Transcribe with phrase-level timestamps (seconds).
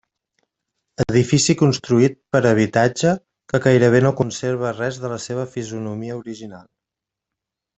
[1.03, 3.13] Edifici construït per a habitatge,
[3.53, 6.67] que gairebé no conserva res de la seva fisonomia original.